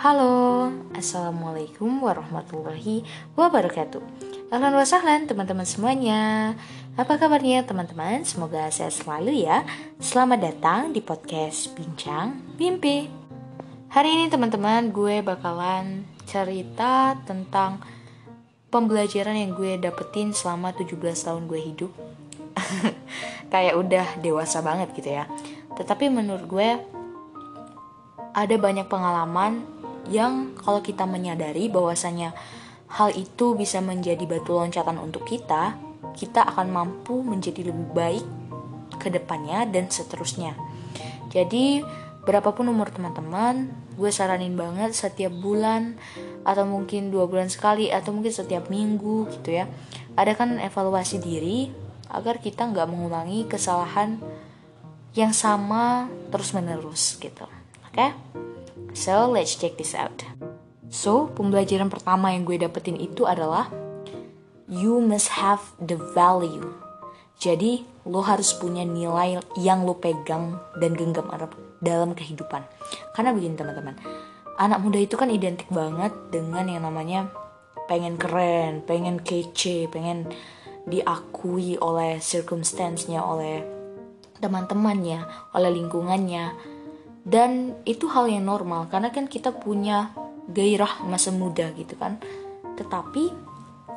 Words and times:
Halo, 0.00 0.72
Assalamualaikum 0.96 2.00
warahmatullahi 2.00 3.04
wabarakatuh. 3.36 4.00
Ahlan 4.48 4.72
wa 4.72 4.88
teman-teman 5.28 5.68
semuanya. 5.68 6.56
Apa 6.96 7.20
kabarnya 7.20 7.68
teman-teman? 7.68 8.24
Semoga 8.24 8.72
sehat 8.72 8.96
selalu 8.96 9.44
ya. 9.44 9.60
Selamat 10.00 10.40
datang 10.48 10.96
di 10.96 11.04
podcast 11.04 11.76
Bincang 11.76 12.32
Mimpi. 12.56 13.12
Hari 13.92 14.08
ini 14.08 14.32
teman-teman 14.32 14.88
gue 14.88 15.20
bakalan 15.20 16.08
cerita 16.24 17.20
tentang 17.28 17.84
Pembelajaran 18.72 19.36
yang 19.36 19.52
gue 19.52 19.76
dapetin 19.76 20.32
selama 20.32 20.72
17 20.72 20.96
tahun 20.96 21.44
gue 21.44 21.60
hidup. 21.60 21.92
Kayak 23.52 23.76
udah 23.76 24.06
dewasa 24.24 24.64
banget 24.64 24.96
gitu 24.96 25.12
ya. 25.12 25.28
Tetapi 25.76 26.08
menurut 26.08 26.48
gue 26.48 26.80
ada 28.32 28.56
banyak 28.56 28.88
pengalaman 28.88 29.79
yang 30.10 30.58
kalau 30.58 30.82
kita 30.82 31.06
menyadari 31.06 31.70
bahwasanya 31.70 32.34
hal 32.90 33.14
itu 33.14 33.54
bisa 33.54 33.78
menjadi 33.78 34.26
batu 34.26 34.58
loncatan 34.58 34.98
untuk 34.98 35.22
kita, 35.22 35.78
kita 36.18 36.42
akan 36.42 36.68
mampu 36.74 37.22
menjadi 37.22 37.70
lebih 37.70 37.88
baik 37.94 38.26
ke 38.98 39.08
depannya 39.08 39.64
dan 39.70 39.86
seterusnya. 39.86 40.58
Jadi, 41.30 41.86
berapapun 42.26 42.66
umur 42.68 42.90
teman-teman, 42.90 43.70
gue 43.94 44.10
saranin 44.10 44.58
banget 44.58 44.90
setiap 44.92 45.30
bulan 45.30 45.94
atau 46.42 46.66
mungkin 46.66 47.14
dua 47.14 47.30
bulan 47.30 47.46
sekali 47.46 47.94
atau 47.94 48.10
mungkin 48.10 48.34
setiap 48.34 48.66
minggu 48.66 49.30
gitu 49.38 49.62
ya. 49.62 49.70
Ada 50.18 50.34
kan 50.34 50.58
evaluasi 50.58 51.22
diri 51.22 51.70
agar 52.10 52.42
kita 52.42 52.66
nggak 52.66 52.90
mengulangi 52.90 53.46
kesalahan 53.46 54.18
yang 55.14 55.30
sama 55.30 56.10
terus 56.34 56.50
menerus 56.50 57.14
gitu. 57.22 57.46
Oke? 57.86 57.94
Okay? 57.94 58.49
So, 58.90 59.30
let's 59.30 59.54
check 59.54 59.78
this 59.78 59.94
out. 59.94 60.26
So, 60.90 61.30
pembelajaran 61.38 61.86
pertama 61.86 62.34
yang 62.34 62.42
gue 62.42 62.58
dapetin 62.58 62.98
itu 62.98 63.22
adalah 63.22 63.70
you 64.66 64.98
must 64.98 65.30
have 65.38 65.62
the 65.78 65.94
value. 66.14 66.74
Jadi, 67.38 67.86
lo 68.10 68.20
harus 68.20 68.50
punya 68.52 68.82
nilai 68.82 69.38
yang 69.54 69.86
lo 69.86 69.94
pegang 69.96 70.58
dan 70.82 70.98
genggam 70.98 71.30
dalam 71.78 72.12
kehidupan. 72.12 72.66
Karena 73.14 73.30
begini 73.30 73.54
teman-teman, 73.54 73.96
anak 74.58 74.78
muda 74.82 74.98
itu 74.98 75.14
kan 75.14 75.30
identik 75.30 75.70
banget 75.72 76.12
dengan 76.28 76.66
yang 76.68 76.82
namanya 76.84 77.30
pengen 77.88 78.18
keren, 78.18 78.82
pengen 78.84 79.22
kece, 79.22 79.86
pengen 79.88 80.28
diakui 80.90 81.78
oleh 81.78 82.18
circumstance-nya, 82.18 83.22
oleh 83.22 83.62
teman-temannya, 84.42 85.24
oleh 85.54 85.70
lingkungannya, 85.70 86.44
dan 87.24 87.76
itu 87.84 88.08
hal 88.08 88.28
yang 88.28 88.48
normal 88.48 88.88
karena 88.88 89.12
kan 89.12 89.28
kita 89.28 89.52
punya 89.52 90.12
gairah 90.50 91.04
masa 91.06 91.30
muda 91.30 91.70
gitu 91.76 91.94
kan. 91.96 92.16
Tetapi 92.76 93.24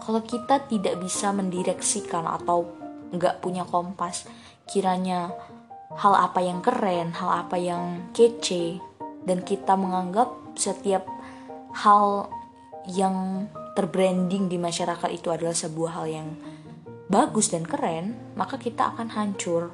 kalau 0.04 0.22
kita 0.22 0.68
tidak 0.68 1.00
bisa 1.00 1.32
mendireksikan 1.32 2.28
atau 2.28 2.68
nggak 3.14 3.40
punya 3.40 3.64
kompas 3.64 4.26
kiranya 4.66 5.30
hal 5.94 6.14
apa 6.18 6.42
yang 6.42 6.60
keren 6.66 7.14
hal 7.14 7.46
apa 7.46 7.56
yang 7.62 8.10
kece 8.12 8.82
dan 9.24 9.46
kita 9.46 9.78
menganggap 9.78 10.34
setiap 10.58 11.06
hal 11.78 12.28
yang 12.90 13.48
terbranding 13.78 14.50
di 14.50 14.58
masyarakat 14.58 15.10
itu 15.14 15.30
adalah 15.30 15.54
sebuah 15.54 15.92
hal 16.02 16.06
yang 16.10 16.28
bagus 17.08 17.54
dan 17.54 17.64
keren 17.64 18.34
maka 18.34 18.58
kita 18.58 18.98
akan 18.98 19.14
hancur 19.14 19.70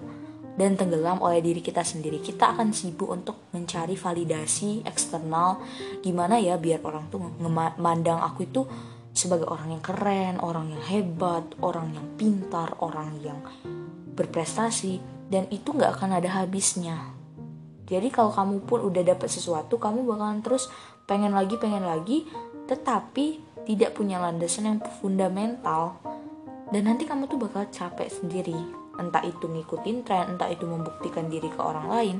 dan 0.60 0.76
tenggelam 0.76 1.24
oleh 1.24 1.40
diri 1.40 1.64
kita 1.64 1.88
sendiri. 1.88 2.20
Kita 2.20 2.52
akan 2.52 2.76
sibuk 2.76 3.08
untuk 3.08 3.48
mencari 3.56 3.96
validasi 3.96 4.84
eksternal 4.84 5.64
gimana 6.04 6.36
ya 6.36 6.60
biar 6.60 6.84
orang 6.84 7.08
tuh 7.08 7.24
memandang 7.40 8.20
aku 8.20 8.44
itu 8.44 8.68
sebagai 9.16 9.48
orang 9.48 9.80
yang 9.80 9.84
keren, 9.84 10.36
orang 10.44 10.76
yang 10.76 10.84
hebat, 10.84 11.48
orang 11.64 11.96
yang 11.96 12.04
pintar, 12.20 12.76
orang 12.84 13.24
yang 13.24 13.40
berprestasi 14.20 15.00
dan 15.32 15.48
itu 15.48 15.72
nggak 15.72 15.96
akan 15.96 16.20
ada 16.20 16.44
habisnya. 16.44 17.16
Jadi 17.88 18.12
kalau 18.12 18.30
kamu 18.30 18.68
pun 18.68 18.84
udah 18.84 19.02
dapet 19.02 19.32
sesuatu, 19.32 19.80
kamu 19.80 20.06
bakalan 20.06 20.44
terus 20.44 20.68
pengen 21.08 21.34
lagi, 21.34 21.58
pengen 21.58 21.88
lagi, 21.88 22.28
tetapi 22.68 23.42
tidak 23.66 23.96
punya 23.96 24.22
landasan 24.22 24.76
yang 24.76 24.80
fundamental 25.02 25.98
dan 26.70 26.86
nanti 26.86 27.08
kamu 27.10 27.26
tuh 27.26 27.42
bakal 27.42 27.66
capek 27.74 28.12
sendiri 28.14 28.79
entah 29.00 29.24
itu 29.24 29.48
ngikutin 29.48 30.04
tren 30.04 30.36
entah 30.36 30.52
itu 30.52 30.68
membuktikan 30.68 31.32
diri 31.32 31.48
ke 31.48 31.60
orang 31.60 31.88
lain 31.88 32.18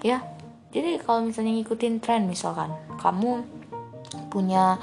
ya. 0.00 0.24
Jadi 0.72 0.96
kalau 1.04 1.28
misalnya 1.28 1.52
ngikutin 1.60 2.00
tren 2.00 2.24
misalkan 2.24 2.72
kamu 2.96 3.44
punya 4.32 4.80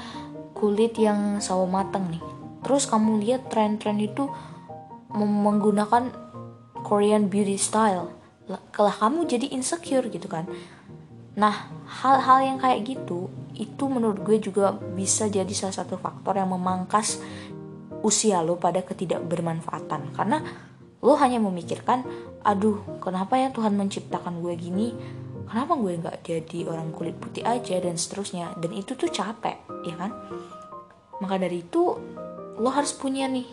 kulit 0.54 0.94
yang 0.94 1.42
sawo 1.42 1.66
mateng 1.66 2.06
nih 2.14 2.22
terus 2.62 2.86
kamu 2.86 3.18
lihat 3.24 3.50
tren-tren 3.50 3.98
itu 3.98 4.28
menggunakan 5.10 6.14
Korean 6.86 7.26
beauty 7.26 7.58
style 7.58 8.14
kalau 8.70 8.90
kamu 8.90 9.26
jadi 9.30 9.46
insecure 9.54 10.06
gitu 10.10 10.26
kan. 10.26 10.46
Nah 11.38 11.70
hal-hal 11.86 12.38
yang 12.42 12.58
kayak 12.58 12.82
gitu 12.86 13.30
itu 13.54 13.84
menurut 13.86 14.22
gue 14.22 14.38
juga 14.42 14.74
bisa 14.74 15.26
jadi 15.30 15.50
salah 15.54 15.76
satu 15.82 15.98
faktor 15.98 16.38
yang 16.38 16.50
memangkas 16.50 17.22
usia 18.02 18.42
lo 18.42 18.58
pada 18.58 18.82
ketidakbermanfaatan. 18.82 20.14
Karena 20.16 20.42
lo 21.00 21.16
hanya 21.16 21.40
memikirkan 21.40 22.04
aduh 22.44 23.00
kenapa 23.00 23.36
ya 23.36 23.48
Tuhan 23.52 23.76
menciptakan 23.76 24.40
gue 24.44 24.54
gini? 24.56 24.88
Kenapa 25.50 25.74
gue 25.74 25.98
nggak 25.98 26.18
jadi 26.22 26.58
orang 26.70 26.94
kulit 26.94 27.18
putih 27.18 27.42
aja? 27.42 27.74
Dan 27.82 27.98
seterusnya. 27.98 28.54
Dan 28.60 28.70
itu 28.70 28.94
tuh 28.94 29.10
capek 29.10 29.58
ya 29.82 29.98
kan? 29.98 30.14
Maka 31.18 31.42
dari 31.42 31.64
itu 31.66 31.98
lo 32.60 32.70
harus 32.70 32.94
punya 32.94 33.26
nih 33.26 33.48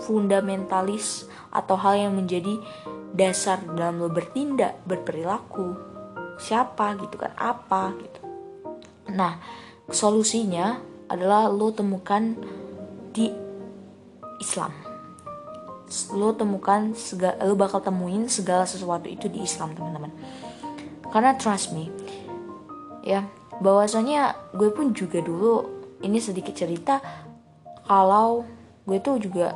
fundamentalis 0.00 1.28
atau 1.52 1.76
hal 1.78 2.08
yang 2.08 2.12
menjadi 2.16 2.58
dasar 3.12 3.60
dalam 3.76 4.00
lo 4.00 4.08
bertindak 4.08 4.80
berperilaku. 4.88 5.76
Siapa 6.40 6.96
gitu 6.98 7.20
kan? 7.20 7.36
Apa 7.36 7.92
gitu. 8.00 8.20
Nah 9.12 9.36
solusinya 9.92 10.80
adalah 11.12 11.52
lo 11.52 11.70
temukan 11.70 12.34
di 13.12 13.28
Islam 14.40 14.93
lo 16.16 16.32
temukan 16.32 16.96
segala, 16.96 17.38
lo 17.44 17.54
bakal 17.54 17.84
temuin 17.84 18.26
segala 18.26 18.64
sesuatu 18.64 19.06
itu 19.06 19.28
di 19.28 19.44
Islam 19.44 19.76
teman-teman. 19.76 20.12
Karena 21.12 21.36
trust 21.38 21.76
me 21.76 21.92
ya 23.04 23.28
bahwasanya 23.60 24.50
gue 24.56 24.72
pun 24.72 24.96
juga 24.96 25.20
dulu 25.20 25.68
ini 26.00 26.18
sedikit 26.18 26.56
cerita 26.56 26.98
kalau 27.84 28.42
gue 28.88 28.98
tuh 28.98 29.20
juga 29.20 29.52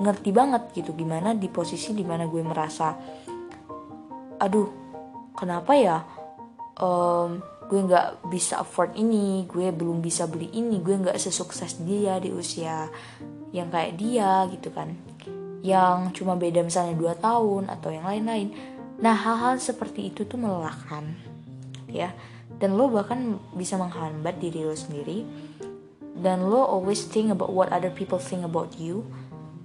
ngerti 0.00 0.30
banget 0.32 0.62
gitu 0.72 0.96
gimana 0.96 1.36
di 1.36 1.52
posisi 1.52 1.92
di 1.92 2.02
mana 2.02 2.24
gue 2.24 2.40
merasa 2.40 2.96
aduh 4.40 4.68
kenapa 5.36 5.72
ya 5.76 5.98
um, 6.80 7.38
gue 7.68 7.80
nggak 7.84 8.32
bisa 8.32 8.64
afford 8.64 8.96
ini 8.96 9.44
gue 9.44 9.68
belum 9.68 10.00
bisa 10.00 10.24
beli 10.24 10.48
ini 10.56 10.80
gue 10.80 10.96
nggak 10.96 11.20
sesukses 11.20 11.84
dia 11.84 12.16
di 12.16 12.32
usia 12.32 12.88
yang 13.52 13.68
kayak 13.68 14.00
dia 14.00 14.48
gitu 14.48 14.72
kan 14.72 14.96
yang 15.62 16.14
cuma 16.14 16.38
beda 16.38 16.62
misalnya 16.62 16.94
2 16.94 17.18
tahun 17.18 17.62
atau 17.70 17.88
yang 17.90 18.06
lain-lain. 18.06 18.54
Nah, 18.98 19.14
hal-hal 19.14 19.58
seperti 19.62 20.10
itu 20.10 20.26
tuh 20.26 20.38
melelahkan. 20.38 21.14
Ya. 21.90 22.14
Dan 22.58 22.74
lo 22.74 22.90
bahkan 22.90 23.38
bisa 23.54 23.78
menghambat 23.78 24.42
diri 24.42 24.66
lo 24.66 24.74
sendiri. 24.74 25.22
Dan 26.18 26.50
lo 26.50 26.66
always 26.66 27.06
think 27.06 27.30
about 27.30 27.54
what 27.54 27.70
other 27.70 27.94
people 27.94 28.18
think 28.18 28.42
about 28.42 28.74
you. 28.78 29.06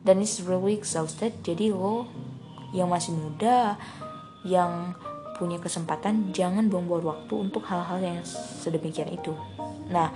Dan 0.06 0.22
it's 0.22 0.38
really 0.42 0.78
exhausted. 0.78 1.34
Jadi 1.42 1.74
lo 1.74 2.06
yang 2.74 2.94
masih 2.94 3.14
muda, 3.14 3.78
yang 4.46 4.94
punya 5.38 5.58
kesempatan, 5.58 6.30
jangan 6.30 6.70
buang-buang 6.70 7.06
waktu 7.06 7.34
untuk 7.50 7.66
hal-hal 7.66 7.98
yang 8.02 8.20
sedemikian 8.62 9.10
itu. 9.10 9.34
Nah, 9.90 10.14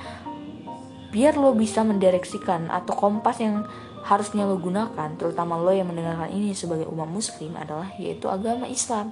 biar 1.09 1.33
lo 1.41 1.57
bisa 1.57 1.81
mendireksikan 1.81 2.69
atau 2.69 2.93
kompas 2.93 3.41
yang 3.41 3.65
harusnya 4.07 4.47
lo 4.47 4.55
gunakan, 4.55 5.19
terutama 5.19 5.59
lo 5.59 5.75
yang 5.75 5.91
mendengarkan 5.91 6.31
ini 6.31 6.55
sebagai 6.55 6.87
umat 6.87 7.11
muslim 7.11 7.51
adalah 7.59 7.91
yaitu 7.99 8.31
agama 8.31 8.63
Islam. 8.63 9.11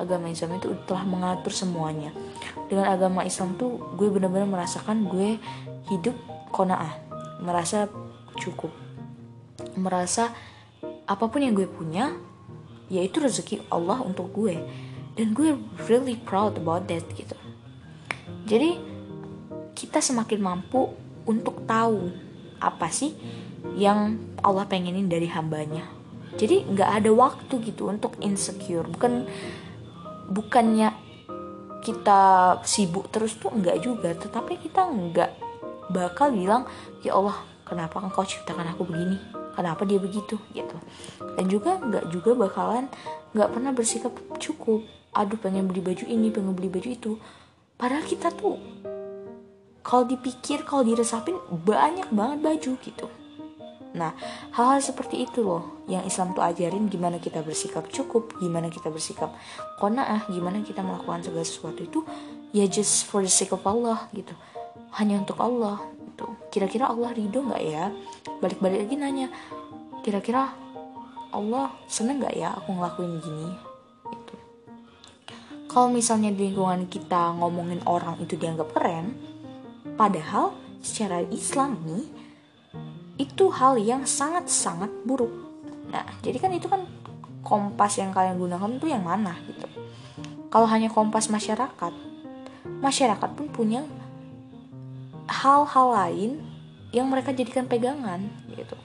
Agama 0.00 0.32
Islam 0.32 0.56
itu 0.56 0.72
telah 0.88 1.04
mengatur 1.04 1.52
semuanya. 1.52 2.08
Dengan 2.72 2.88
agama 2.88 3.20
Islam 3.20 3.60
tuh 3.60 3.76
gue 4.00 4.08
benar-benar 4.08 4.48
merasakan 4.48 5.04
gue 5.12 5.36
hidup 5.92 6.16
kona'ah, 6.56 7.04
merasa 7.44 7.84
cukup. 8.40 8.72
Merasa 9.76 10.32
apa 11.04 11.24
pun 11.28 11.44
yang 11.44 11.52
gue 11.52 11.68
punya 11.68 12.16
yaitu 12.88 13.20
rezeki 13.20 13.68
Allah 13.68 14.00
untuk 14.00 14.32
gue. 14.32 14.56
Dan 15.20 15.36
gue 15.36 15.52
really 15.84 16.16
proud 16.16 16.56
about 16.56 16.88
that 16.88 17.04
gitu. 17.12 17.36
Jadi 18.48 18.80
kita 19.76 20.00
semakin 20.00 20.40
mampu 20.40 20.96
untuk 21.28 21.68
tahu 21.68 22.29
apa 22.60 22.92
sih 22.92 23.16
yang 23.74 24.20
Allah 24.44 24.68
pengenin 24.68 25.08
dari 25.08 25.26
hambanya? 25.32 25.84
Jadi 26.38 26.62
nggak 26.68 26.90
ada 27.02 27.10
waktu 27.10 27.54
gitu 27.66 27.90
untuk 27.90 28.14
insecure. 28.22 28.86
Bukan 28.86 29.26
bukannya 30.30 30.94
kita 31.80 32.20
sibuk 32.62 33.10
terus 33.10 33.34
tuh 33.40 33.50
enggak 33.50 33.82
juga. 33.82 34.14
Tetapi 34.14 34.60
kita 34.62 34.86
enggak 34.86 35.34
bakal 35.90 36.30
bilang 36.30 36.68
ya 37.02 37.18
Allah 37.18 37.34
kenapa 37.66 37.98
engkau 37.98 38.22
ciptakan 38.22 38.76
aku 38.76 38.86
begini? 38.86 39.18
Kenapa 39.56 39.82
dia 39.82 39.98
begitu? 39.98 40.38
Gitu. 40.54 40.76
Dan 41.18 41.44
juga 41.50 41.80
enggak 41.82 42.04
juga 42.14 42.30
bakalan 42.38 42.86
nggak 43.34 43.50
pernah 43.50 43.72
bersikap 43.74 44.12
cukup. 44.38 44.86
Aduh 45.10 45.36
pengen 45.36 45.66
beli 45.66 45.82
baju 45.82 46.04
ini 46.06 46.30
pengen 46.30 46.54
beli 46.54 46.70
baju 46.70 46.88
itu. 46.88 47.12
Padahal 47.74 48.04
kita 48.06 48.30
tuh 48.30 48.60
kalau 49.80 50.04
dipikir 50.04 50.62
kalau 50.68 50.84
diresapin 50.84 51.36
banyak 51.64 52.08
banget 52.12 52.38
baju 52.40 52.72
gitu 52.80 53.06
Nah, 53.90 54.14
hal-hal 54.54 54.78
seperti 54.78 55.26
itu 55.26 55.42
loh 55.42 55.82
yang 55.90 56.06
Islam 56.06 56.30
tuh 56.30 56.46
ajarin 56.46 56.86
gimana 56.86 57.18
kita 57.18 57.42
bersikap 57.42 57.90
cukup, 57.90 58.38
gimana 58.38 58.70
kita 58.70 58.86
bersikap 58.86 59.34
kona'ah, 59.82 60.30
gimana 60.30 60.62
kita 60.62 60.78
melakukan 60.78 61.26
segala 61.26 61.42
sesuatu 61.42 61.82
itu 61.82 62.00
ya 62.54 62.70
just 62.70 63.10
for 63.10 63.26
the 63.26 63.30
sake 63.30 63.50
of 63.50 63.62
Allah 63.66 64.06
gitu. 64.14 64.30
Hanya 64.94 65.18
untuk 65.18 65.42
Allah 65.42 65.82
gitu. 66.06 66.26
Kira-kira 66.54 66.86
Allah 66.86 67.10
ridho 67.10 67.42
nggak 67.42 67.62
ya? 67.66 67.90
Balik-balik 68.38 68.86
lagi 68.86 68.94
nanya, 68.94 69.26
kira-kira 70.06 70.54
Allah 71.34 71.74
seneng 71.90 72.22
nggak 72.22 72.34
ya 72.38 72.54
aku 72.62 72.70
ngelakuin 72.78 73.18
gini? 73.18 73.48
Gitu. 74.06 74.34
Kalau 75.66 75.90
misalnya 75.90 76.30
di 76.30 76.50
lingkungan 76.50 76.86
kita 76.86 77.34
ngomongin 77.42 77.82
orang 77.90 78.22
itu 78.22 78.38
dianggap 78.38 78.70
keren, 78.70 79.29
padahal 79.96 80.56
secara 80.80 81.24
Islam 81.28 81.80
nih 81.84 82.04
itu 83.20 83.52
hal 83.52 83.76
yang 83.76 84.08
sangat-sangat 84.08 84.88
buruk. 85.04 85.32
Nah, 85.92 86.08
jadi 86.24 86.40
kan 86.40 86.52
itu 86.56 86.66
kan 86.70 86.88
kompas 87.44 88.00
yang 88.00 88.12
kalian 88.16 88.40
gunakan 88.40 88.70
itu 88.80 88.86
yang 88.88 89.04
mana 89.04 89.36
gitu. 89.44 89.68
Kalau 90.50 90.66
hanya 90.66 90.88
kompas 90.88 91.28
masyarakat, 91.28 91.92
masyarakat 92.80 93.30
pun 93.36 93.46
punya 93.52 93.84
hal-hal 95.28 95.86
lain 95.94 96.30
yang 96.90 97.06
mereka 97.06 97.30
jadikan 97.30 97.68
pegangan 97.68 98.24
gitu. 98.50 98.76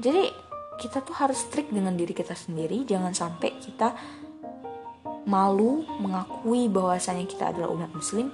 Jadi 0.00 0.32
kita 0.80 1.04
tuh 1.04 1.12
harus 1.12 1.38
strict 1.44 1.70
dengan 1.70 1.92
diri 1.92 2.16
kita 2.16 2.32
sendiri, 2.32 2.88
jangan 2.88 3.12
sampai 3.12 3.52
kita 3.60 3.92
malu 5.28 5.84
mengakui 6.00 6.72
bahwasanya 6.72 7.28
kita 7.28 7.52
adalah 7.52 7.68
umat 7.70 7.92
muslim 7.92 8.32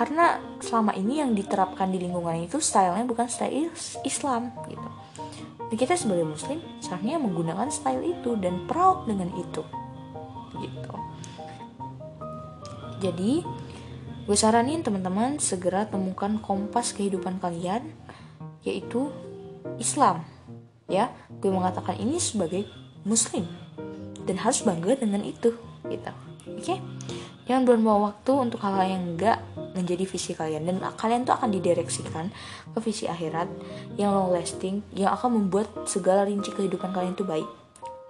karena 0.00 0.40
selama 0.64 0.96
ini 0.96 1.20
yang 1.20 1.36
diterapkan 1.36 1.92
di 1.92 2.00
lingkungan 2.00 2.48
itu 2.48 2.56
stylenya 2.56 3.04
bukan 3.04 3.28
style 3.28 3.68
Islam 4.00 4.48
gitu. 4.64 4.88
Dan 5.68 5.76
kita 5.76 5.92
sebagai 5.92 6.24
muslim 6.24 6.56
seharusnya 6.80 7.20
menggunakan 7.20 7.68
style 7.68 8.00
itu 8.08 8.32
dan 8.40 8.64
proud 8.64 9.04
dengan 9.04 9.28
itu 9.36 9.60
gitu. 10.56 10.94
Jadi 13.04 13.44
gue 14.24 14.36
saranin 14.40 14.80
teman-teman 14.80 15.36
segera 15.36 15.84
temukan 15.84 16.40
kompas 16.40 16.96
kehidupan 16.96 17.36
kalian 17.36 17.92
yaitu 18.64 19.12
Islam 19.76 20.24
ya. 20.88 21.12
Gue 21.44 21.52
mengatakan 21.52 22.00
ini 22.00 22.16
sebagai 22.16 22.64
muslim 23.04 23.44
dan 24.24 24.40
harus 24.40 24.64
bangga 24.64 24.96
dengan 24.96 25.20
itu 25.28 25.52
gitu. 25.92 26.08
Oke? 26.48 26.56
Okay? 26.56 26.80
jangan 27.50 27.82
buang 27.82 28.14
waktu 28.14 28.32
untuk 28.46 28.62
hal-hal 28.62 28.86
yang 28.94 29.04
enggak 29.10 29.42
menjadi 29.74 30.04
visi 30.06 30.32
kalian. 30.34 30.66
Dan 30.66 30.76
kalian 30.82 31.26
tuh 31.26 31.34
akan 31.36 31.50
didireksikan 31.54 32.30
ke 32.74 32.78
visi 32.82 33.06
akhirat 33.06 33.46
yang 33.96 34.14
long 34.14 34.30
lasting 34.34 34.82
yang 34.94 35.14
akan 35.14 35.38
membuat 35.40 35.70
segala 35.86 36.26
rinci 36.26 36.50
kehidupan 36.54 36.90
kalian 36.90 37.14
tuh 37.14 37.26
baik. 37.26 37.46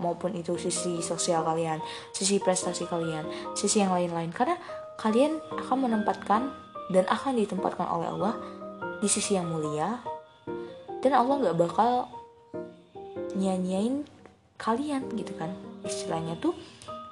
Maupun 0.01 0.33
itu 0.33 0.57
sisi 0.57 1.05
sosial 1.05 1.45
kalian, 1.45 1.77
sisi 2.17 2.41
prestasi 2.41 2.89
kalian, 2.89 3.29
sisi 3.53 3.85
yang 3.85 3.93
lain-lain. 3.93 4.33
Karena 4.33 4.57
kalian 4.97 5.37
akan 5.61 5.77
menempatkan 5.89 6.49
dan 6.89 7.05
akan 7.05 7.37
ditempatkan 7.37 7.85
oleh 7.85 8.09
Allah 8.09 8.35
di 9.05 9.09
sisi 9.09 9.37
yang 9.37 9.49
mulia. 9.53 10.01
Dan 11.05 11.12
Allah 11.17 11.37
nggak 11.41 11.57
bakal 11.57 12.09
nyanyain 13.37 14.09
kalian 14.57 15.05
gitu 15.17 15.33
kan. 15.37 15.53
Istilahnya 15.85 16.37
tuh 16.41 16.57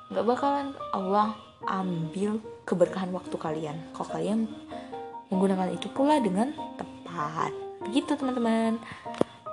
nggak 0.08 0.24
bakalan 0.24 0.72
Allah 0.96 1.36
ambil 1.68 2.40
keberkahan 2.68 3.08
waktu 3.16 3.32
kalian. 3.40 3.76
Kalau 3.96 4.08
kalian 4.12 4.44
menggunakan 5.32 5.72
itu 5.72 5.88
pula 5.88 6.20
dengan 6.20 6.52
tepat? 6.76 7.48
Begitu 7.88 8.12
teman-teman. 8.12 8.76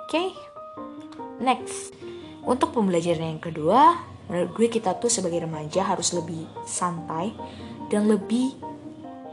Oke 0.04 0.12
okay? 0.12 0.28
next. 1.40 1.96
Untuk 2.44 2.76
pembelajaran 2.76 3.40
yang 3.40 3.42
kedua 3.42 3.96
menurut 4.28 4.50
gue 4.58 4.68
kita 4.68 4.98
tuh 4.98 5.08
sebagai 5.08 5.46
remaja 5.46 5.86
harus 5.86 6.10
lebih 6.12 6.44
santai 6.66 7.30
dan 7.88 8.10
lebih 8.10 8.52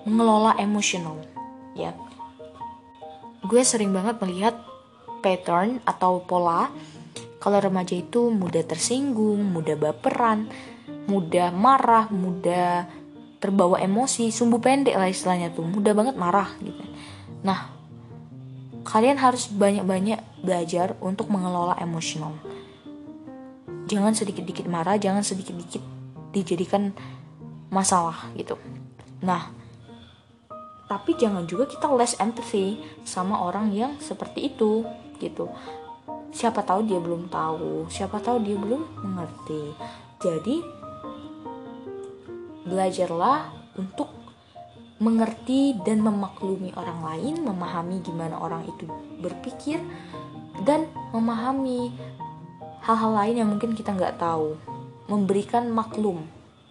mengelola 0.08 0.56
emosional 0.62 1.20
ya. 1.76 1.92
Gue 3.44 3.62
sering 3.68 3.92
banget 3.92 4.22
melihat 4.24 4.56
pattern 5.20 5.84
atau 5.84 6.24
pola 6.24 6.72
kalau 7.44 7.60
remaja 7.60 8.00
itu 8.00 8.32
mudah 8.32 8.64
tersinggung, 8.64 9.52
mudah 9.52 9.76
baperan, 9.76 10.48
mudah 11.12 11.52
marah, 11.52 12.08
mudah 12.08 12.88
terbawa 13.44 13.76
emosi, 13.84 14.32
sumbu 14.32 14.64
pendek 14.64 14.96
lah 14.96 15.12
istilahnya 15.12 15.52
tuh, 15.52 15.68
mudah 15.68 15.92
banget 15.92 16.16
marah 16.16 16.48
gitu. 16.64 16.80
Nah, 17.44 17.68
kalian 18.88 19.20
harus 19.20 19.52
banyak-banyak 19.52 20.24
belajar 20.40 20.96
untuk 21.04 21.28
mengelola 21.28 21.76
emosional. 21.84 22.40
Jangan 23.92 24.16
sedikit-dikit 24.16 24.64
marah, 24.72 24.96
jangan 24.96 25.28
sedikit-dikit 25.28 25.84
dijadikan 26.32 26.96
masalah 27.68 28.32
gitu. 28.40 28.56
Nah, 29.20 29.52
tapi 30.88 31.20
jangan 31.20 31.44
juga 31.44 31.68
kita 31.68 31.92
less 31.92 32.16
empathy 32.24 32.80
sama 33.04 33.44
orang 33.44 33.76
yang 33.76 34.00
seperti 34.00 34.56
itu 34.56 34.88
gitu. 35.20 35.52
Siapa 36.32 36.64
tahu 36.64 36.88
dia 36.88 36.98
belum 36.98 37.28
tahu, 37.28 37.92
siapa 37.92 38.24
tahu 38.24 38.40
dia 38.40 38.56
belum 38.56 39.04
mengerti. 39.04 39.76
Jadi 40.24 40.83
belajarlah 42.64 43.52
untuk 43.76 44.10
mengerti 45.04 45.76
dan 45.84 46.00
memaklumi 46.00 46.72
orang 46.80 47.00
lain, 47.04 47.44
memahami 47.44 48.00
gimana 48.00 48.40
orang 48.40 48.64
itu 48.70 48.88
berpikir, 49.20 49.84
dan 50.64 50.88
memahami 51.12 51.92
hal-hal 52.84 53.12
lain 53.12 53.36
yang 53.44 53.50
mungkin 53.52 53.76
kita 53.76 53.92
nggak 53.92 54.16
tahu. 54.16 54.56
Memberikan 55.12 55.68
maklum 55.68 56.24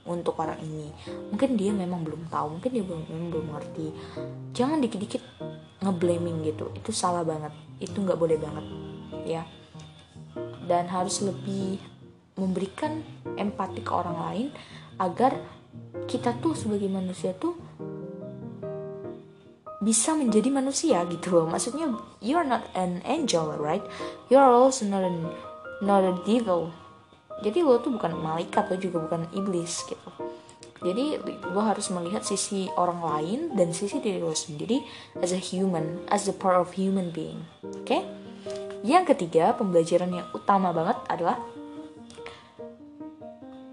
untuk 0.08 0.40
orang 0.40 0.56
ini. 0.64 0.88
Mungkin 1.28 1.60
dia 1.60 1.70
memang 1.76 2.00
belum 2.02 2.32
tahu, 2.32 2.58
mungkin 2.58 2.70
dia 2.72 2.84
belum 2.84 3.04
memang 3.12 3.28
belum 3.28 3.46
ngerti. 3.52 3.86
Jangan 4.56 4.80
dikit-dikit 4.80 5.22
ngeblaming 5.84 6.40
gitu, 6.48 6.72
itu 6.72 6.90
salah 6.90 7.22
banget. 7.22 7.52
Itu 7.76 8.00
nggak 8.00 8.16
boleh 8.16 8.40
banget, 8.40 8.64
ya. 9.28 9.44
Dan 10.64 10.88
harus 10.88 11.20
lebih 11.20 11.76
memberikan 12.40 13.04
empati 13.36 13.84
ke 13.84 13.92
orang 13.92 14.16
lain 14.16 14.46
agar 14.96 15.36
kita 16.08 16.36
tuh 16.40 16.56
sebagai 16.56 16.88
manusia 16.88 17.32
tuh 17.36 17.56
bisa 19.82 20.14
menjadi 20.14 20.46
manusia 20.48 21.02
gitu 21.10 21.42
loh. 21.42 21.46
Maksudnya 21.50 21.90
you're 22.22 22.46
not 22.46 22.62
an 22.78 23.02
angel 23.02 23.50
right? 23.58 23.82
You're 24.30 24.46
also 24.46 24.86
not 24.86 25.02
a, 25.02 25.12
not 25.82 26.06
a 26.06 26.14
devil. 26.22 26.70
Jadi 27.42 27.66
lo 27.66 27.82
tuh 27.82 27.98
bukan 27.98 28.14
malaikat 28.14 28.70
lo 28.70 28.76
juga 28.78 29.02
bukan 29.02 29.26
iblis 29.34 29.82
gitu. 29.90 30.10
Jadi 30.82 31.18
lo 31.54 31.60
harus 31.62 31.90
melihat 31.94 32.26
sisi 32.26 32.66
orang 32.74 33.02
lain 33.02 33.40
dan 33.54 33.70
sisi 33.70 34.02
diri 34.02 34.18
lo 34.18 34.34
sendiri 34.34 34.82
as 35.22 35.30
a 35.30 35.38
human 35.38 36.02
as 36.10 36.26
a 36.26 36.34
part 36.34 36.58
of 36.58 36.74
human 36.74 37.14
being 37.14 37.46
oke 37.62 37.86
okay? 37.86 38.02
yang 38.82 39.06
ketiga 39.06 39.54
pembelajaran 39.54 40.10
yang 40.10 40.26
utama 40.34 40.74
banget 40.74 40.98
adalah 41.06 41.38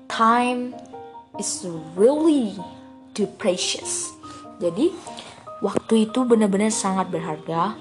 time 0.05 0.77
is 1.39 1.63
really 1.95 2.59
too 3.15 3.25
precious. 3.39 4.11
Jadi 4.59 4.91
waktu 5.63 6.11
itu 6.11 6.27
benar-benar 6.27 6.69
sangat 6.69 7.07
berharga. 7.07 7.79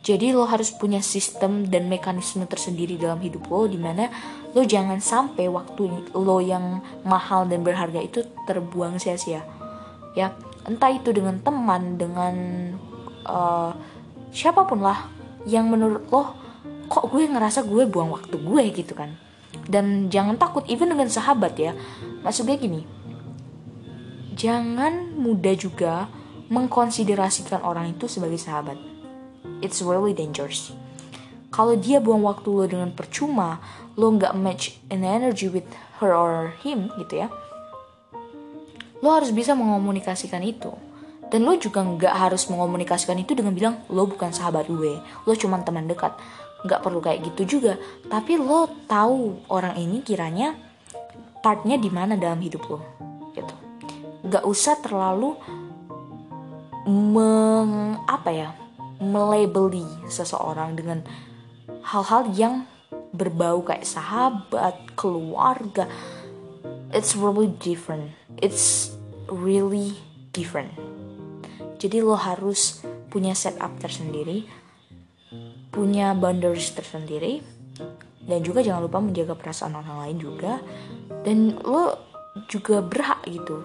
Jadi 0.00 0.32
lo 0.32 0.48
harus 0.48 0.72
punya 0.72 1.04
sistem 1.04 1.68
dan 1.68 1.90
mekanisme 1.92 2.48
tersendiri 2.48 2.96
dalam 2.96 3.20
hidup 3.20 3.44
lo 3.52 3.68
di 3.68 3.76
mana 3.76 4.08
lo 4.56 4.64
jangan 4.64 4.96
sampai 4.96 5.44
waktu 5.52 6.08
lo 6.16 6.40
yang 6.40 6.80
mahal 7.04 7.44
dan 7.44 7.60
berharga 7.60 8.00
itu 8.00 8.24
terbuang 8.48 8.96
sia-sia. 8.96 9.44
Ya, 10.16 10.32
entah 10.64 10.88
itu 10.88 11.12
dengan 11.12 11.36
teman, 11.44 12.00
dengan 12.00 12.34
uh, 13.28 13.76
siapa 14.32 14.64
pun 14.64 14.80
lah 14.80 15.10
yang 15.44 15.68
menurut 15.68 16.06
lo 16.08 16.22
kok 16.90 17.06
gue 17.12 17.22
ngerasa 17.30 17.62
gue 17.66 17.86
buang 17.86 18.10
waktu 18.10 18.34
gue 18.34 18.64
gitu 18.74 18.98
kan 18.98 19.14
dan 19.70 20.10
jangan 20.10 20.34
takut 20.34 20.66
even 20.66 20.90
dengan 20.90 21.06
sahabat 21.06 21.54
ya 21.54 21.72
maksudnya 22.20 22.56
gini 22.56 22.84
jangan 24.40 25.20
mudah 25.20 25.52
juga 25.52 26.08
mengkonsiderasikan 26.50 27.62
orang 27.62 27.94
itu 27.94 28.10
sebagai 28.10 28.40
sahabat. 28.40 28.74
It's 29.62 29.78
really 29.84 30.16
dangerous. 30.16 30.74
Kalau 31.54 31.78
dia 31.78 32.02
buang 32.02 32.26
waktu 32.26 32.48
lo 32.50 32.66
dengan 32.66 32.90
percuma 32.90 33.62
lo 33.94 34.10
nggak 34.16 34.34
match 34.34 34.80
an 34.90 35.06
energy 35.06 35.46
with 35.46 35.66
her 36.02 36.10
or 36.10 36.56
him 36.64 36.90
gitu 36.98 37.26
ya. 37.26 37.28
Lo 39.04 39.14
harus 39.14 39.30
bisa 39.30 39.54
mengomunikasikan 39.54 40.42
itu. 40.42 40.74
Dan 41.30 41.46
lo 41.46 41.54
juga 41.54 41.86
nggak 41.86 42.14
harus 42.14 42.50
mengomunikasikan 42.50 43.14
itu 43.22 43.38
dengan 43.38 43.54
bilang 43.54 43.74
lo 43.86 44.02
bukan 44.10 44.34
sahabat 44.34 44.66
gue 44.66 44.98
lo 44.98 45.32
cuma 45.38 45.62
teman 45.62 45.86
dekat. 45.86 46.16
Nggak 46.66 46.80
perlu 46.82 46.98
kayak 46.98 47.30
gitu 47.30 47.58
juga. 47.58 47.78
Tapi 48.10 48.40
lo 48.40 48.66
tahu 48.90 49.46
orang 49.52 49.78
ini 49.78 50.02
kiranya 50.02 50.69
partnya 51.40 51.76
di 51.80 51.88
mana 51.88 52.16
dalam 52.16 52.40
hidup 52.40 52.62
lo 52.68 52.80
gitu. 53.32 53.54
Nggak 54.24 54.44
usah 54.44 54.76
terlalu 54.80 55.36
meng 56.88 58.00
apa 58.08 58.30
ya 58.32 58.48
melabeli 59.00 59.84
seseorang 60.08 60.76
dengan 60.76 61.00
hal-hal 61.84 62.28
yang 62.36 62.54
berbau 63.16 63.64
kayak 63.64 63.84
sahabat 63.84 64.76
keluarga. 64.94 65.88
It's 66.92 67.16
really 67.16 67.48
different. 67.48 68.12
It's 68.38 68.92
really 69.30 69.96
different. 70.36 70.76
Jadi 71.80 72.04
lo 72.04 72.14
harus 72.14 72.84
punya 73.08 73.32
setup 73.32 73.74
tersendiri 73.80 74.46
punya 75.70 76.12
boundaries 76.18 76.74
tersendiri 76.74 77.42
dan 78.30 78.46
juga 78.46 78.62
jangan 78.62 78.86
lupa 78.86 79.02
menjaga 79.02 79.34
perasaan 79.34 79.74
orang 79.74 80.06
lain 80.06 80.16
juga. 80.22 80.62
Dan 81.26 81.58
lo 81.66 81.98
juga 82.46 82.78
berhak 82.78 83.26
gitu. 83.26 83.58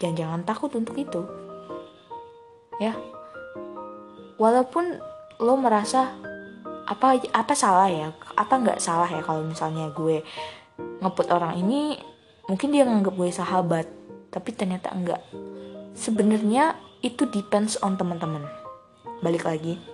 Dan 0.00 0.16
jangan 0.16 0.40
takut 0.48 0.72
untuk 0.72 0.96
itu. 0.96 1.20
Ya. 2.80 2.96
Walaupun 4.40 4.96
lo 5.44 5.54
merasa 5.60 6.16
apa 6.88 7.20
apa 7.20 7.52
salah 7.52 7.92
ya? 7.92 8.16
Apa 8.40 8.56
nggak 8.56 8.80
salah 8.80 9.06
ya 9.06 9.20
kalau 9.20 9.44
misalnya 9.44 9.92
gue 9.92 10.24
ngeput 11.04 11.28
orang 11.28 11.60
ini? 11.60 12.00
Mungkin 12.48 12.72
dia 12.72 12.88
nganggap 12.88 13.12
gue 13.12 13.28
sahabat. 13.28 13.86
Tapi 14.32 14.48
ternyata 14.56 14.88
enggak 14.96 15.20
sebenarnya 15.92 16.80
itu 17.04 17.28
depends 17.28 17.76
on 17.84 18.00
teman-teman. 18.00 18.48
Balik 19.20 19.44
lagi 19.44 19.91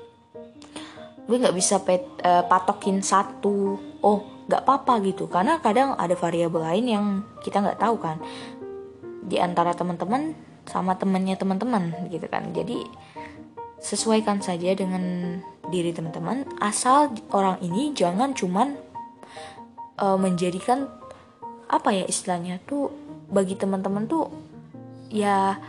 gue 1.28 1.36
nggak 1.36 1.56
bisa 1.56 1.84
pet, 1.84 2.02
uh, 2.24 2.42
patokin 2.48 3.04
satu. 3.04 3.76
Oh 4.00 4.24
nggak 4.48 4.64
apa-apa 4.64 5.04
gitu. 5.04 5.28
Karena 5.28 5.60
kadang 5.60 5.92
ada 6.00 6.16
variabel 6.16 6.64
lain 6.64 6.86
yang 6.88 7.04
kita 7.44 7.60
nggak 7.60 7.78
tahu 7.78 8.00
kan. 8.00 8.16
Di 9.28 9.36
antara 9.36 9.76
teman-teman 9.76 10.32
sama 10.64 10.96
temennya 10.96 11.36
teman-teman 11.36 12.08
gitu 12.08 12.24
kan. 12.32 12.48
Jadi 12.56 12.80
sesuaikan 13.78 14.40
saja 14.40 14.72
dengan 14.72 15.36
diri 15.68 15.92
teman-teman. 15.92 16.48
Asal 16.64 17.12
orang 17.28 17.60
ini 17.60 17.92
jangan 17.92 18.32
cuman 18.32 18.80
uh, 20.00 20.16
menjadikan 20.16 20.88
apa 21.68 21.92
ya 21.92 22.08
istilahnya 22.08 22.64
tuh 22.64 22.88
bagi 23.28 23.52
teman-teman 23.52 24.08
tuh 24.08 24.32
ya 25.12 25.60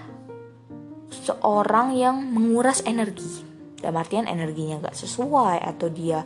seorang 1.12 2.00
yang 2.00 2.24
menguras 2.32 2.80
energi 2.88 3.49
dalam 3.80 3.98
artian 4.00 4.28
energinya 4.28 4.84
nggak 4.84 4.96
sesuai 4.96 5.64
atau 5.64 5.88
dia 5.92 6.24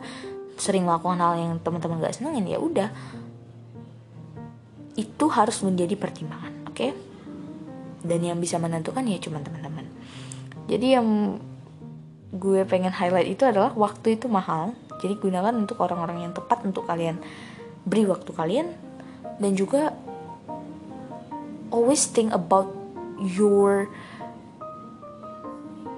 sering 0.54 0.86
melakukan 0.86 1.18
hal 1.18 1.34
yang 1.38 1.52
teman-teman 1.62 2.02
nggak 2.02 2.14
senengin 2.14 2.46
ya 2.46 2.58
udah. 2.58 2.88
Itu 4.94 5.26
harus 5.26 5.58
menjadi 5.66 5.98
pertimbangan 5.98 6.70
oke? 6.70 6.76
Okay? 6.76 6.92
dan 8.04 8.20
yang 8.20 8.38
bisa 8.38 8.60
menentukan 8.60 9.02
ya 9.08 9.16
cuma 9.18 9.40
teman-teman. 9.40 9.88
Jadi 10.68 10.86
yang 10.92 11.40
gue 12.36 12.62
pengen 12.68 12.92
highlight 12.92 13.32
itu 13.32 13.48
adalah 13.48 13.72
waktu 13.72 14.20
itu 14.20 14.28
mahal 14.28 14.76
jadi 15.00 15.16
gunakan 15.16 15.56
untuk 15.56 15.80
orang-orang 15.80 16.28
yang 16.28 16.32
tepat 16.36 16.62
untuk 16.68 16.84
kalian. 16.84 17.18
Beri 17.88 18.04
waktu 18.04 18.30
kalian 18.36 18.68
dan 19.40 19.52
juga 19.56 19.96
always 21.72 22.04
think 22.06 22.30
about 22.36 22.68
your 23.18 23.88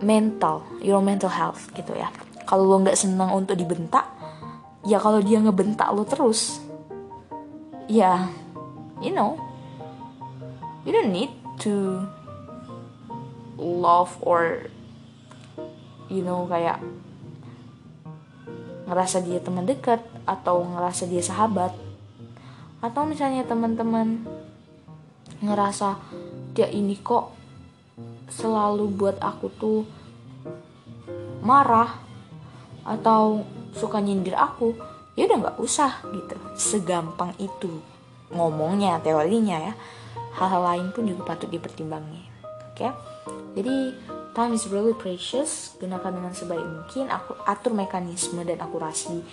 mental 0.03 0.65
your 0.85 1.01
mental 1.01 1.31
health 1.31 1.71
gitu 1.73 1.95
ya. 1.97 2.13
Kalau 2.47 2.67
lo 2.67 2.83
nggak 2.83 2.99
senang 2.99 3.33
untuk 3.35 3.59
dibentak 3.59 4.07
ya 4.87 5.03
kalau 5.03 5.19
dia 5.19 5.43
ngebentak 5.43 5.91
lo 5.91 6.07
terus 6.07 6.63
ya 7.91 8.31
you 9.03 9.11
know 9.11 9.35
you 10.87 10.95
don't 10.95 11.11
need 11.11 11.31
to 11.59 12.07
love 13.59 14.15
or 14.23 14.71
you 16.07 16.23
know 16.23 16.47
kayak 16.47 16.79
ngerasa 18.87 19.19
dia 19.27 19.43
teman 19.43 19.67
dekat 19.67 19.99
atau 20.25 20.63
ngerasa 20.63 21.11
dia 21.11 21.21
sahabat. 21.21 21.75
Atau 22.79 23.03
misalnya 23.03 23.43
teman-teman 23.43 24.23
ngerasa 25.43 25.99
dia 26.55 26.71
ini 26.71 26.95
kok 27.03 27.36
selalu 28.29 28.93
buat 28.93 29.17
aku 29.23 29.47
tuh 29.57 29.81
marah 31.41 31.97
atau 32.87 33.47
suka 33.77 33.99
nyindir 34.01 34.35
aku 34.37 34.77
ya 35.17 35.27
udah 35.27 35.39
nggak 35.49 35.59
usah 35.59 36.05
gitu. 36.13 36.37
Segampang 36.55 37.33
itu 37.41 37.81
ngomongnya 38.31 39.01
teorinya 39.01 39.73
ya. 39.73 39.75
Hal-hal 40.37 40.63
lain 40.63 40.87
pun 40.93 41.09
juga 41.09 41.33
patut 41.33 41.49
dipertimbangin 41.49 42.29
oke? 42.77 42.77
Okay? 42.77 42.93
jadi 43.57 43.97
time 44.37 44.53
is 44.53 44.69
really 44.69 44.93
precious. 44.93 45.73
Gunakan 45.81 46.13
dengan 46.13 46.33
sebaik 46.37 46.61
mungkin. 46.61 47.09
Aku 47.09 47.33
atur 47.49 47.73
mekanisme 47.73 48.45
dan 48.45 48.61
akurasi 48.61 49.25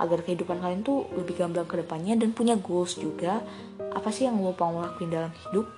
agar 0.00 0.24
kehidupan 0.24 0.60
kalian 0.60 0.80
tuh 0.84 1.08
lebih 1.12 1.36
gamblang 1.40 1.68
ke 1.68 1.76
depannya 1.80 2.16
dan 2.16 2.32
punya 2.32 2.56
goals 2.56 2.96
juga. 2.96 3.44
Apa 3.92 4.08
sih 4.08 4.24
yang 4.24 4.40
lo 4.40 4.56
mau 4.56 4.80
lakuin 4.80 5.12
dalam 5.12 5.32
hidup 5.44 5.68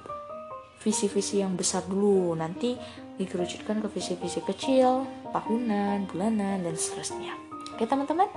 visi-visi 0.88 1.44
yang 1.44 1.52
besar 1.52 1.84
dulu. 1.84 2.32
Nanti 2.32 2.72
dikerucutkan 3.20 3.84
ke 3.84 3.88
visi-visi 3.92 4.40
kecil 4.40 5.04
tahunan 5.36 6.08
bulanan 6.08 6.64
dan 6.64 6.74
seterusnya. 6.74 7.36
Oke 7.76 7.84
teman-teman? 7.84 8.32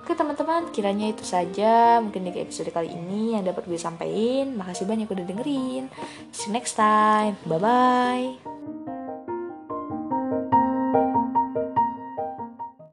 Oke 0.00 0.14
teman-teman 0.14 0.70
kiranya 0.70 1.10
itu 1.10 1.26
saja 1.26 1.98
mungkin 1.98 2.30
di 2.30 2.32
episode 2.38 2.70
kali 2.70 2.94
ini 2.94 3.34
yang 3.34 3.42
dapat 3.42 3.66
gue 3.66 3.76
sampaikan. 3.76 4.54
Makasih 4.54 4.86
banyak 4.86 5.10
udah 5.10 5.26
dengerin. 5.26 5.90
See 6.30 6.48
you 6.48 6.54
next 6.54 6.78
time. 6.78 7.34
Bye 7.44 7.58
bye 7.58 8.79